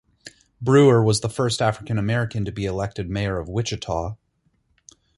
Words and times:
Brewer 0.59 1.03
was 1.03 1.21
the 1.21 1.29
first 1.29 1.61
African 1.61 1.99
American 1.99 2.43
to 2.45 2.51
be 2.51 2.65
elected 2.65 3.07
mayor 3.07 3.37
of 3.37 3.47
Wichita. 3.47 4.15